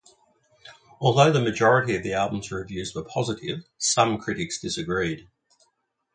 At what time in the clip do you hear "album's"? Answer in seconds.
2.13-2.51